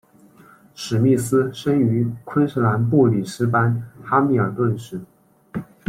[0.73, 4.99] 史密斯生于昆士兰布里斯班哈密尔顿市。